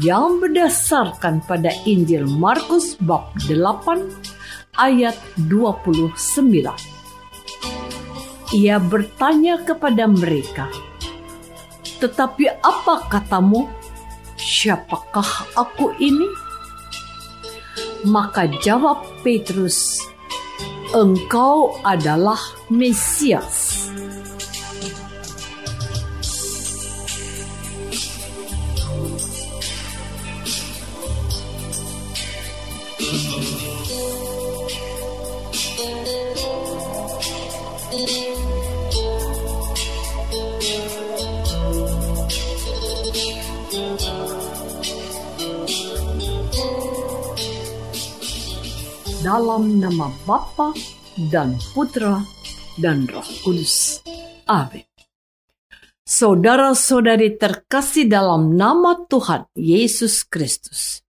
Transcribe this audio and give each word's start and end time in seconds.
Yang 0.00 0.40
berdasarkan 0.40 1.44
pada 1.44 1.68
Injil 1.84 2.24
Markus 2.24 2.96
bab 2.96 3.36
8 3.44 4.08
ayat 4.80 5.16
29. 5.36 6.16
Ia 8.56 8.80
bertanya 8.80 9.60
kepada 9.60 10.08
mereka, 10.08 10.72
"Tetapi 12.00 12.64
apa 12.64 13.04
katamu? 13.12 13.68
Siapakah 14.40 15.52
aku 15.56 15.92
ini?" 16.00 16.28
Maka 18.08 18.48
jawab 18.64 19.04
Petrus, 19.20 20.00
"Engkau 20.96 21.76
adalah 21.84 22.40
Mesias." 22.72 23.71
Dalam 49.52 49.84
nama 49.84 50.08
Bapa 50.24 50.72
dan 51.28 51.60
Putra 51.76 52.24
dan 52.80 53.04
Roh 53.04 53.28
Kudus. 53.44 54.00
Amin. 54.48 54.80
Saudara-saudari 56.08 57.36
terkasih 57.36 58.08
dalam 58.08 58.56
nama 58.56 59.04
Tuhan 59.04 59.52
Yesus 59.52 60.24
Kristus. 60.24 61.04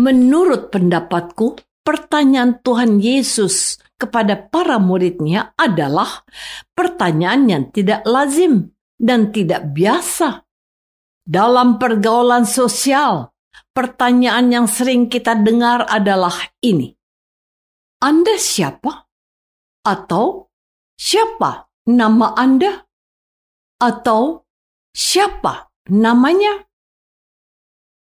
Menurut 0.00 0.72
pendapatku, 0.72 1.60
pertanyaan 1.84 2.64
Tuhan 2.64 2.96
Yesus 2.96 3.76
kepada 4.00 4.40
para 4.40 4.80
muridnya 4.80 5.52
adalah 5.52 6.24
pertanyaan 6.72 7.44
yang 7.44 7.64
tidak 7.76 8.08
lazim 8.08 8.72
dan 8.96 9.36
tidak 9.36 9.68
biasa. 9.76 10.48
Dalam 11.28 11.76
pergaulan 11.76 12.48
sosial, 12.48 13.36
pertanyaan 13.78 14.50
yang 14.50 14.66
sering 14.66 15.06
kita 15.06 15.38
dengar 15.38 15.86
adalah 15.86 16.34
ini. 16.66 16.90
Anda 18.02 18.34
siapa? 18.34 19.06
Atau 19.86 20.50
siapa 20.98 21.70
nama 21.86 22.34
Anda? 22.34 22.82
Atau 23.78 24.50
siapa 24.90 25.70
namanya? 25.94 26.66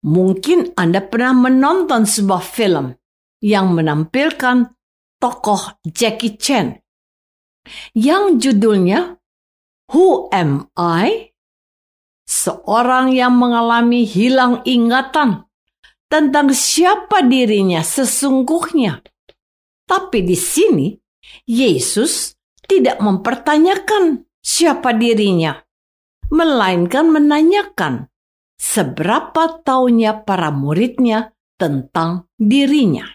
Mungkin 0.03 0.75
Anda 0.75 0.99
pernah 0.99 1.31
menonton 1.31 2.03
sebuah 2.03 2.43
film 2.43 2.91
yang 3.39 3.71
menampilkan 3.71 4.75
tokoh 5.23 5.79
Jackie 5.87 6.35
Chan 6.35 6.83
yang 7.95 8.43
judulnya 8.43 9.23
Who 9.95 10.27
Am 10.35 10.67
I? 10.75 11.31
Seorang 12.27 13.15
yang 13.15 13.39
mengalami 13.39 14.03
hilang 14.07 14.63
ingatan 14.63 15.50
tentang 16.11 16.51
siapa 16.51 17.23
dirinya 17.23 17.79
sesungguhnya. 17.79 18.99
Tapi 19.87 20.19
di 20.27 20.35
sini, 20.35 20.91
Yesus 21.47 22.35
tidak 22.67 22.99
mempertanyakan 22.99 24.27
siapa 24.43 24.91
dirinya, 24.91 25.55
melainkan 26.27 27.07
menanyakan 27.07 28.11
seberapa 28.59 29.63
taunya 29.63 30.19
para 30.19 30.51
muridnya 30.51 31.31
tentang 31.55 32.27
dirinya. 32.35 33.07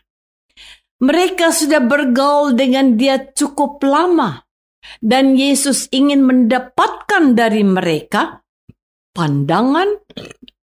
Mereka 0.96 1.52
sudah 1.52 1.84
bergaul 1.84 2.56
dengan 2.56 2.96
dia 2.96 3.20
cukup 3.20 3.84
lama, 3.84 4.40
dan 5.04 5.36
Yesus 5.36 5.92
ingin 5.92 6.24
mendapatkan 6.24 7.36
dari 7.36 7.60
mereka 7.60 8.40
pandangan 9.12 10.00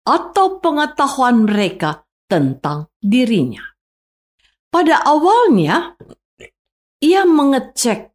atau 0.08 0.64
pengetahuan 0.64 1.44
mereka 1.48 2.08
tentang 2.32 2.88
dirinya. 2.96 3.60
Pada 4.72 5.04
awalnya, 5.04 6.00
ia 7.04 7.28
mengecek 7.28 8.08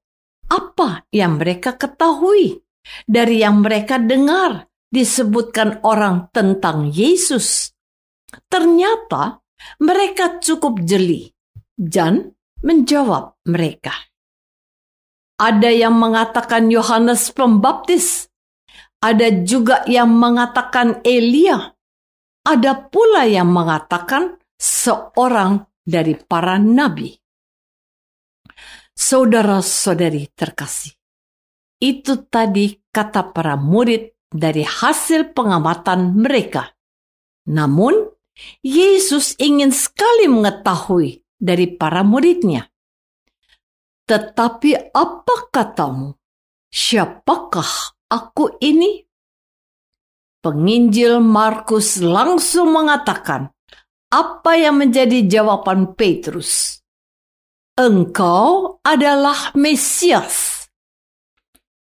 apa 0.49 1.05
yang 1.13 1.37
mereka 1.37 1.77
ketahui 1.77 2.65
dari 3.05 3.45
yang 3.45 3.61
mereka 3.61 4.01
dengar 4.01 4.65
disebutkan 4.89 5.85
orang 5.85 6.33
tentang 6.33 6.89
Yesus. 6.89 7.77
Ternyata 8.49 9.45
mereka 9.85 10.41
cukup 10.41 10.81
jeli 10.81 11.29
dan 11.77 12.33
menjawab 12.65 13.37
mereka. 13.45 13.93
Ada 15.37 15.69
yang 15.69 16.01
mengatakan 16.01 16.73
Yohanes 16.73 17.29
Pembaptis, 17.37 18.33
ada 19.05 19.29
juga 19.45 19.85
yang 19.85 20.09
mengatakan 20.09 21.05
Elia, 21.05 21.76
ada 22.47 22.79
pula 22.87 23.27
yang 23.27 23.51
mengatakan 23.51 24.39
seorang 24.55 25.67
dari 25.83 26.15
para 26.15 26.63
nabi. 26.63 27.11
Saudara-saudari 28.97 30.33
terkasih, 30.33 30.95
itu 31.83 32.25
tadi 32.31 32.81
kata 32.89 33.35
para 33.35 33.59
murid 33.61 34.17
dari 34.31 34.65
hasil 34.65 35.37
pengamatan 35.37 36.17
mereka. 36.17 36.73
Namun, 37.53 37.93
Yesus 38.65 39.37
ingin 39.37 39.73
sekali 39.73 40.33
mengetahui 40.33 41.25
dari 41.37 41.67
para 41.77 42.01
muridnya. 42.01 42.69
Tetapi 44.07 44.95
apa 44.95 45.37
katamu? 45.53 46.15
Siapakah 46.73 48.01
aku 48.09 48.57
ini? 48.63 49.06
Penginjil 50.47 51.19
Markus 51.19 51.99
langsung 51.99 52.71
mengatakan 52.71 53.51
apa 54.15 54.55
yang 54.55 54.79
menjadi 54.79 55.27
jawaban 55.27 55.99
Petrus. 55.99 56.79
Engkau 57.75 58.79
adalah 58.87 59.51
Mesias. 59.59 60.71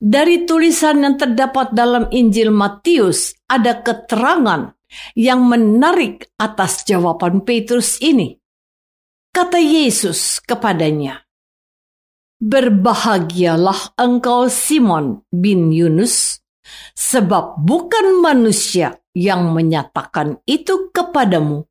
Dari 0.00 0.48
tulisan 0.48 1.04
yang 1.04 1.20
terdapat 1.20 1.76
dalam 1.76 2.08
Injil 2.08 2.48
Matius 2.48 3.36
ada 3.44 3.84
keterangan 3.84 4.72
yang 5.12 5.44
menarik 5.44 6.32
atas 6.40 6.88
jawaban 6.88 7.44
Petrus 7.44 8.00
ini. 8.00 8.32
Kata 9.28 9.60
Yesus 9.60 10.40
kepadanya, 10.40 11.20
Berbahagialah 12.40 13.92
engkau 14.00 14.48
Simon 14.48 15.20
bin 15.28 15.68
Yunus, 15.68 16.43
sebab 16.94 17.60
bukan 17.62 18.22
manusia 18.22 18.98
yang 19.14 19.54
menyatakan 19.54 20.42
itu 20.44 20.90
kepadamu, 20.90 21.64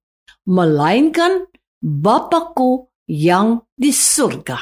melainkan 0.47 1.47
Bapakku 1.83 2.87
yang 3.11 3.67
di 3.75 3.91
surga. 3.91 4.55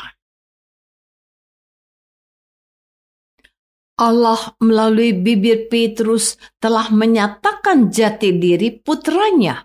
Allah 4.01 4.57
melalui 4.57 5.13
bibir 5.13 5.69
Petrus 5.69 6.33
telah 6.57 6.89
menyatakan 6.89 7.93
jati 7.93 8.33
diri 8.33 8.73
putranya 8.73 9.61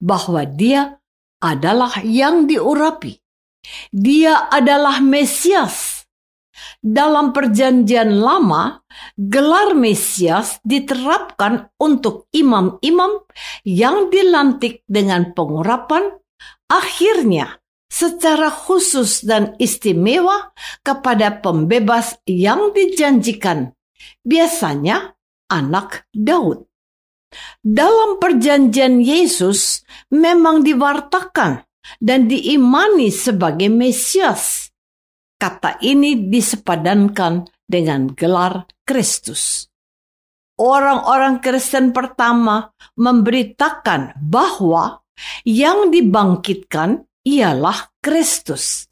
bahwa 0.00 0.48
dia 0.48 0.96
adalah 1.44 2.00
yang 2.00 2.48
diurapi. 2.48 3.20
Dia 3.92 4.48
adalah 4.48 5.04
Mesias. 5.04 5.93
Dalam 6.84 7.32
perjanjian 7.32 8.20
lama, 8.20 8.84
gelar 9.16 9.72
Mesias 9.72 10.60
diterapkan 10.64 11.72
untuk 11.80 12.28
imam-imam 12.30 13.24
yang 13.64 14.12
dilantik 14.12 14.84
dengan 14.84 15.32
pengurapan, 15.32 16.12
akhirnya 16.68 17.60
secara 17.88 18.50
khusus 18.50 19.22
dan 19.22 19.54
istimewa 19.62 20.50
kepada 20.82 21.38
pembebas 21.38 22.18
yang 22.26 22.74
dijanjikan, 22.74 23.72
biasanya 24.26 25.14
anak 25.46 26.10
Daud. 26.10 26.66
Dalam 27.62 28.18
perjanjian 28.18 29.02
Yesus 29.02 29.82
memang 30.10 30.62
diwartakan 30.62 31.66
dan 31.98 32.26
diimani 32.30 33.10
sebagai 33.10 33.70
Mesias. 33.70 34.73
Kata 35.44 35.76
ini 35.84 36.32
disepadankan 36.32 37.44
dengan 37.68 38.08
gelar 38.16 38.64
Kristus. 38.88 39.68
Orang-orang 40.56 41.44
Kristen 41.44 41.92
pertama 41.92 42.72
memberitakan 42.96 44.16
bahwa 44.24 45.04
yang 45.44 45.92
dibangkitkan 45.92 47.04
ialah 47.28 47.92
Kristus. 48.00 48.88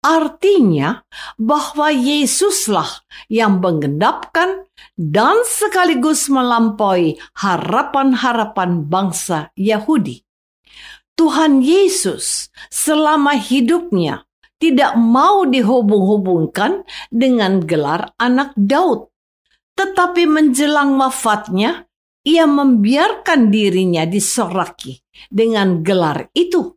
Artinya 0.00 1.04
bahwa 1.36 1.92
Yesuslah 1.92 3.04
yang 3.28 3.60
menggendapkan 3.60 4.72
dan 4.96 5.44
sekaligus 5.44 6.32
melampaui 6.32 7.20
harapan-harapan 7.36 8.88
bangsa 8.88 9.52
Yahudi. 9.52 10.24
Tuhan 11.12 11.60
Yesus 11.60 12.48
selama 12.72 13.36
hidupnya 13.36 14.24
tidak 14.60 14.92
mau 15.00 15.48
dihubung-hubungkan 15.48 16.84
dengan 17.08 17.64
gelar 17.64 18.12
anak 18.20 18.52
Daud. 18.54 19.08
Tetapi 19.72 20.28
menjelang 20.28 21.00
wafatnya, 21.00 21.88
ia 22.20 22.44
membiarkan 22.44 23.48
dirinya 23.48 24.04
disoraki 24.04 25.00
dengan 25.32 25.80
gelar 25.80 26.28
itu. 26.36 26.76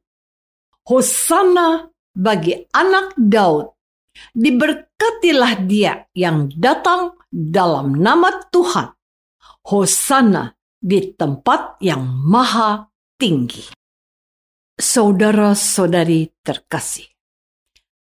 Hosana 0.87 1.91
bagi 2.15 2.63
anak 2.71 3.19
Daud. 3.19 3.75
Diberkatilah 4.31 5.67
dia 5.67 6.07
yang 6.15 6.47
datang 6.55 7.19
dalam 7.27 7.99
nama 7.99 8.31
Tuhan. 8.47 8.95
Hosana 9.67 10.55
di 10.79 11.11
tempat 11.11 11.83
yang 11.83 12.03
maha 12.07 12.87
tinggi 13.19 13.73
saudara-saudari 14.77 16.33
terkasih. 16.41 17.12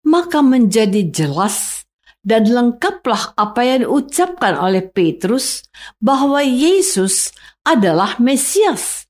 Maka 0.07 0.39
menjadi 0.39 1.03
jelas 1.11 1.83
dan 2.23 2.47
lengkaplah 2.47 3.35
apa 3.35 3.59
yang 3.67 3.87
diucapkan 3.87 4.55
oleh 4.55 4.87
Petrus 4.87 5.67
bahwa 5.99 6.39
Yesus 6.39 7.35
adalah 7.67 8.15
Mesias. 8.19 9.07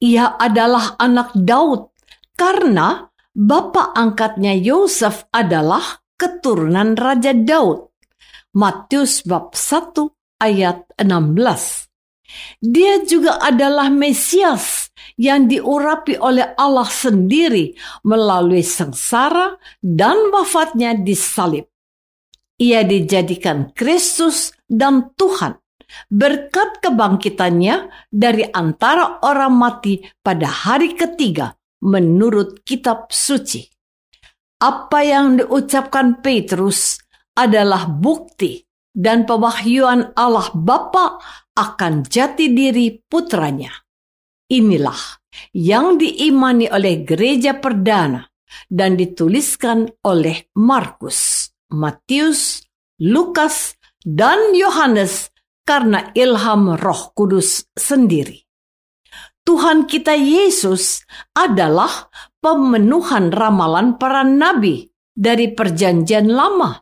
Ia 0.00 0.36
adalah 0.40 0.96
anak 0.96 1.36
Daud 1.36 1.92
karena 2.36 3.08
bapak 3.32 3.96
angkatnya 3.96 4.52
Yosef 4.56 5.28
adalah 5.32 6.00
keturunan 6.16 6.96
Raja 6.96 7.32
Daud. 7.36 7.92
Matius 8.52 9.24
bab 9.24 9.56
1 9.56 10.12
ayat 10.44 10.84
16. 11.00 11.91
Dia 12.62 13.02
juga 13.04 13.38
adalah 13.42 13.90
Mesias 13.90 14.90
yang 15.18 15.50
diurapi 15.50 16.16
oleh 16.16 16.54
Allah 16.56 16.88
sendiri 16.88 17.76
melalui 18.06 18.64
sengsara 18.64 19.58
dan 19.82 20.32
wafatnya 20.32 20.96
di 20.96 21.12
salib. 21.12 21.66
Ia 22.62 22.86
dijadikan 22.86 23.74
Kristus 23.74 24.54
dan 24.70 25.12
Tuhan 25.18 25.58
berkat 26.08 26.80
kebangkitannya 26.80 28.08
dari 28.08 28.48
antara 28.48 29.20
orang 29.20 29.52
mati 29.52 30.00
pada 30.24 30.48
hari 30.48 30.96
ketiga 30.96 31.52
menurut 31.84 32.62
kitab 32.64 33.10
suci. 33.10 33.66
Apa 34.62 35.02
yang 35.02 35.42
diucapkan 35.42 36.22
Petrus 36.22 37.02
adalah 37.34 37.90
bukti 37.90 38.62
dan 38.94 39.26
pewahyuan 39.26 40.14
Allah 40.14 40.52
Bapa 40.54 41.18
akan 41.52 42.04
jati 42.08 42.52
diri 42.52 42.96
putranya. 42.96 43.72
Inilah 44.52 45.20
yang 45.56 45.96
diimani 45.96 46.68
oleh 46.68 47.04
gereja 47.04 47.56
perdana 47.56 48.28
dan 48.68 49.00
dituliskan 49.00 49.88
oleh 50.04 50.52
Markus, 50.56 51.48
Matius, 51.72 52.60
Lukas, 53.00 53.80
dan 54.04 54.52
Yohanes 54.52 55.32
karena 55.64 56.12
ilham 56.12 56.76
Roh 56.76 57.16
Kudus 57.16 57.64
sendiri. 57.72 58.44
Tuhan 59.42 59.90
kita 59.90 60.14
Yesus 60.14 61.02
adalah 61.34 62.12
pemenuhan 62.38 63.34
ramalan 63.34 63.98
para 63.98 64.22
nabi 64.22 64.86
dari 65.10 65.50
Perjanjian 65.50 66.30
Lama. 66.30 66.78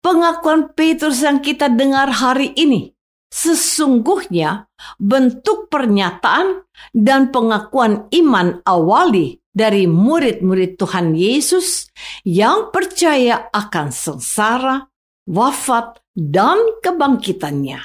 Pengakuan 0.00 0.72
Petrus 0.72 1.20
yang 1.20 1.42
kita 1.42 1.68
dengar 1.68 2.08
hari 2.08 2.54
ini 2.56 2.95
sesungguhnya 3.30 4.70
bentuk 5.00 5.68
pernyataan 5.68 6.64
dan 6.92 7.34
pengakuan 7.34 8.06
iman 8.12 8.60
awali 8.62 9.40
dari 9.56 9.88
murid-murid 9.88 10.76
Tuhan 10.76 11.16
Yesus 11.16 11.88
yang 12.28 12.68
percaya 12.68 13.48
akan 13.48 13.88
sengsara, 13.88 14.84
wafat, 15.24 16.04
dan 16.12 16.60
kebangkitannya. 16.84 17.80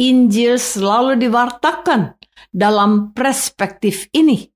Injil 0.00 0.56
selalu 0.56 1.20
diwartakan 1.20 2.16
dalam 2.48 3.12
perspektif 3.12 4.08
ini. 4.16 4.48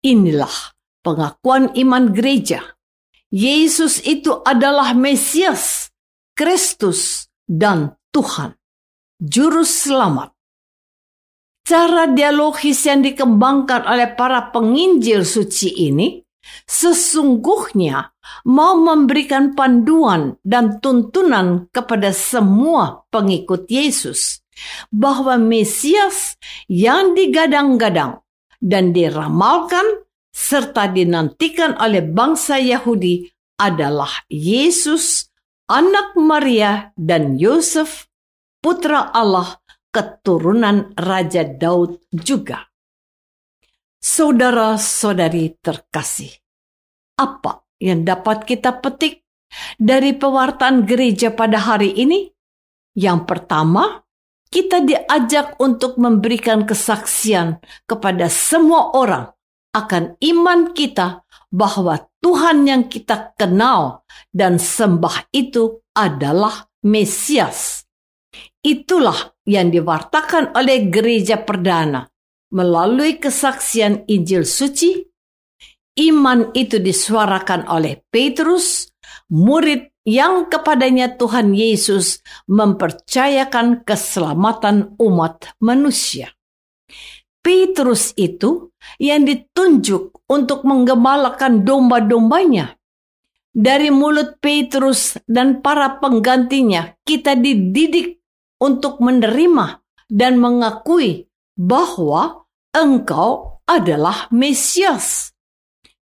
Inilah 0.00 0.72
pengakuan 1.04 1.76
iman 1.76 2.12
gereja. 2.16 2.64
Yesus 3.28 4.00
itu 4.08 4.40
adalah 4.40 4.96
Mesias, 4.96 5.92
Kristus, 6.32 7.28
dan 7.44 8.00
Tuhan. 8.08 8.56
Juru 9.24 9.64
Selamat. 9.64 10.36
Cara 11.64 12.12
dialogis 12.12 12.84
yang 12.84 13.00
dikembangkan 13.00 13.88
oleh 13.88 14.12
para 14.12 14.52
penginjil 14.52 15.24
suci 15.24 15.88
ini 15.88 16.20
sesungguhnya 16.68 18.12
mau 18.44 18.76
memberikan 18.76 19.56
panduan 19.56 20.36
dan 20.44 20.76
tuntunan 20.76 21.72
kepada 21.72 22.12
semua 22.12 23.08
pengikut 23.08 23.64
Yesus 23.64 24.44
bahwa 24.92 25.40
Mesias 25.40 26.36
yang 26.68 27.16
digadang-gadang 27.16 28.20
dan 28.60 28.92
diramalkan 28.92 30.04
serta 30.36 30.92
dinantikan 30.92 31.80
oleh 31.80 32.04
bangsa 32.04 32.60
Yahudi 32.60 33.24
adalah 33.56 34.28
Yesus, 34.28 35.32
anak 35.64 36.12
Maria 36.12 36.92
dan 37.00 37.40
Yosef, 37.40 38.04
putra 38.64 39.12
Allah 39.12 39.60
keturunan 39.92 40.96
Raja 40.96 41.44
Daud 41.44 42.00
juga. 42.08 42.64
Saudara-saudari 44.00 45.60
terkasih, 45.60 46.32
apa 47.20 47.68
yang 47.76 48.08
dapat 48.08 48.48
kita 48.48 48.80
petik 48.80 49.28
dari 49.76 50.16
pewartaan 50.16 50.88
gereja 50.88 51.28
pada 51.36 51.60
hari 51.60 51.92
ini? 51.92 52.32
Yang 52.96 53.28
pertama, 53.28 54.00
kita 54.48 54.80
diajak 54.80 55.60
untuk 55.60 56.00
memberikan 56.00 56.64
kesaksian 56.64 57.60
kepada 57.84 58.32
semua 58.32 58.96
orang 58.96 59.28
akan 59.76 60.16
iman 60.24 60.72
kita 60.72 61.20
bahwa 61.52 62.00
Tuhan 62.24 62.64
yang 62.64 62.88
kita 62.88 63.36
kenal 63.36 64.08
dan 64.32 64.56
sembah 64.56 65.28
itu 65.36 65.84
adalah 65.92 66.72
Mesias. 66.80 67.83
Itulah 68.64 69.36
yang 69.44 69.68
diwartakan 69.68 70.56
oleh 70.56 70.88
gereja 70.88 71.36
perdana 71.36 72.08
melalui 72.48 73.20
kesaksian 73.20 74.08
Injil 74.08 74.48
suci, 74.48 75.04
iman 76.00 76.48
itu 76.56 76.80
disuarakan 76.80 77.68
oleh 77.68 78.00
Petrus, 78.08 78.88
murid 79.28 79.92
yang 80.08 80.48
kepadanya 80.48 81.12
Tuhan 81.20 81.52
Yesus 81.52 82.24
mempercayakan 82.48 83.84
keselamatan 83.84 84.96
umat 84.96 85.52
manusia. 85.60 86.32
Petrus 87.44 88.16
itu 88.16 88.72
yang 88.96 89.28
ditunjuk 89.28 90.24
untuk 90.24 90.64
menggembalakan 90.64 91.68
domba-dombanya. 91.68 92.80
Dari 93.54 93.92
mulut 93.92 94.40
Petrus 94.40 95.20
dan 95.28 95.60
para 95.60 96.00
penggantinya, 96.00 96.96
kita 97.04 97.36
dididik 97.36 98.23
untuk 98.64 99.04
menerima 99.04 99.84
dan 100.08 100.40
mengakui 100.40 101.28
bahwa 101.52 102.48
engkau 102.72 103.60
adalah 103.68 104.32
Mesias. 104.32 105.36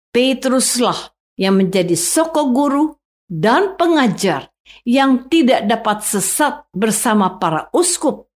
Petruslah 0.09 1.13
yang 1.37 1.61
menjadi 1.61 1.93
soko 1.93 2.49
guru 2.49 2.97
dan 3.29 3.77
pengajar 3.77 4.49
yang 4.89 5.29
tidak 5.29 5.69
dapat 5.69 6.01
sesat 6.01 6.65
bersama 6.73 7.37
para 7.37 7.69
uskup 7.77 8.33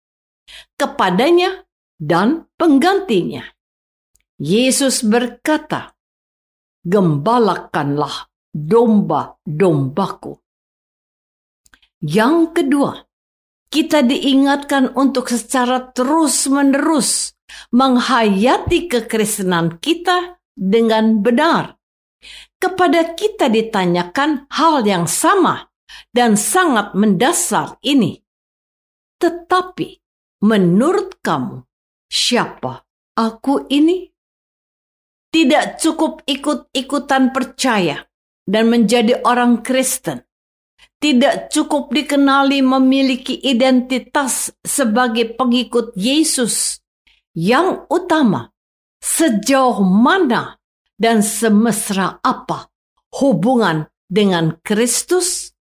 kepadanya 0.77 1.65
dan 1.97 2.49
penggantinya. 2.61 3.45
Yesus 4.41 5.05
berkata, 5.05 5.97
Gembalakanlah 6.81 8.33
domba-dombaku. 8.57 10.33
Yang 12.01 12.37
kedua, 12.57 13.05
kita 13.71 14.03
diingatkan 14.03 14.93
untuk 14.99 15.31
secara 15.31 15.95
terus-menerus 15.95 17.39
menghayati 17.71 18.91
kekristenan 18.91 19.79
kita 19.79 20.43
dengan 20.59 21.23
benar. 21.23 21.79
Kepada 22.61 23.17
kita 23.17 23.49
ditanyakan 23.49 24.51
hal 24.53 24.85
yang 24.85 25.09
sama 25.09 25.73
dan 26.13 26.37
sangat 26.37 26.93
mendasar 26.93 27.81
ini. 27.81 28.21
Tetapi 29.17 29.89
menurut 30.45 31.25
kamu, 31.25 31.65
siapa 32.11 32.85
aku 33.17 33.65
ini? 33.73 34.13
Tidak 35.31 35.79
cukup 35.79 36.27
ikut-ikutan 36.27 37.31
percaya 37.31 38.03
dan 38.45 38.67
menjadi 38.67 39.23
orang 39.23 39.63
Kristen. 39.63 40.27
Tidak 41.01 41.49
cukup 41.49 41.97
dikenali 41.97 42.61
memiliki 42.61 43.41
identitas 43.41 44.53
sebagai 44.61 45.33
pengikut 45.33 45.97
Yesus 45.97 46.77
yang 47.33 47.89
utama, 47.89 48.53
sejauh 49.01 49.81
mana 49.81 50.61
dan 51.01 51.25
semesra 51.25 52.21
apa 52.21 52.69
hubungan 53.17 53.89
dengan 54.05 54.61
Kristus 54.61 55.57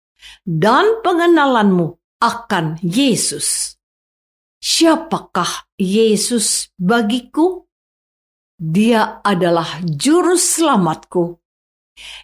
dan 0.47 1.05
pengenalanmu 1.05 2.17
akan 2.23 2.81
Yesus. 2.81 3.77
Siapakah 4.57 5.69
Yesus 5.77 6.73
bagiku? 6.81 7.69
Dia 8.57 9.21
adalah 9.21 9.85
juru 9.85 10.41
selamatku. 10.41 11.37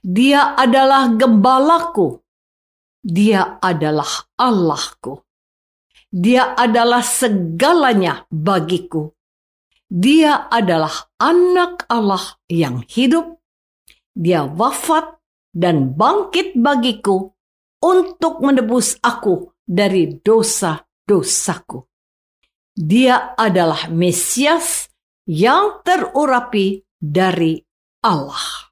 Dia 0.01 0.57
adalah 0.57 1.13
gembalaku. 1.13 2.22
Dia 3.03 3.59
adalah 3.59 4.31
Allahku. 4.39 5.19
Dia 6.13 6.55
adalah 6.55 7.03
segalanya 7.03 8.31
bagiku. 8.31 9.11
Dia 9.91 10.49
adalah 10.49 11.11
anak 11.19 11.85
Allah 11.91 12.39
yang 12.47 12.87
hidup. 12.87 13.43
Dia 14.15 14.47
wafat 14.47 15.19
dan 15.53 15.99
bangkit 15.99 16.57
bagiku 16.57 17.35
untuk 17.83 18.39
menebus 18.41 18.97
aku 19.03 19.51
dari 19.67 20.23
dosa-dosaku. 20.23 21.85
Dia 22.73 23.37
adalah 23.37 23.93
Mesias 23.93 24.89
yang 25.29 25.85
terurapi 25.85 26.87
dari 26.97 27.61
Allah. 28.01 28.72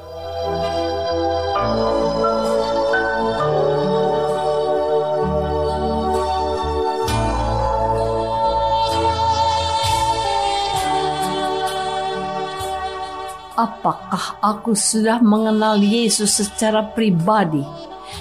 Apakah 13.61 14.41
aku 14.41 14.73
sudah 14.73 15.21
mengenal 15.21 15.77
Yesus 15.77 16.41
secara 16.41 16.81
pribadi? 16.97 17.61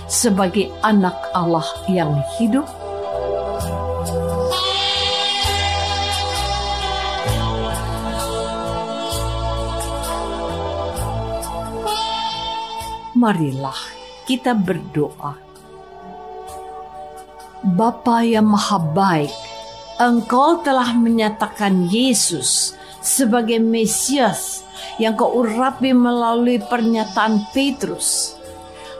sebagai 0.06 0.70
anak 0.82 1.14
Allah 1.34 1.66
yang 1.90 2.14
hidup? 2.38 2.66
Marilah 13.14 13.76
kita 14.24 14.56
berdoa. 14.56 15.36
Bapa 17.60 18.24
yang 18.24 18.48
maha 18.48 18.80
baik, 18.80 19.34
Engkau 20.00 20.64
telah 20.64 20.96
menyatakan 20.96 21.84
Yesus 21.92 22.72
sebagai 23.04 23.60
Mesias 23.60 24.64
yang 25.00 25.16
kau 25.16 25.40
urapi 25.40 25.96
melalui 25.96 26.60
pernyataan 26.60 27.48
Petrus 27.56 28.36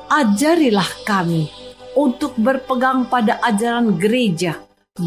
ajarilah 0.08 0.88
kami 1.04 1.52
untuk 1.94 2.34
berpegang 2.40 3.06
pada 3.06 3.38
ajaran 3.44 4.00
gereja 4.00 4.58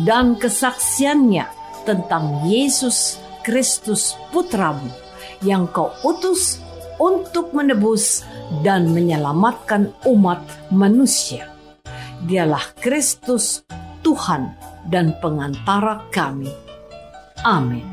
dan 0.05 0.39
kesaksiannya 0.39 1.43
tentang 1.83 2.47
Yesus 2.47 3.19
Kristus 3.43 4.15
Putramu 4.31 4.87
yang 5.43 5.67
kau 5.67 5.91
utus 6.07 6.63
untuk 7.01 7.51
menebus 7.51 8.23
dan 8.63 8.95
menyelamatkan 8.95 9.91
umat 10.07 10.39
manusia. 10.71 11.51
Dialah 12.23 12.71
Kristus 12.79 13.67
Tuhan 13.99 14.55
dan 14.87 15.11
pengantara 15.19 16.07
kami. 16.15 16.47
Amin. 17.43 17.92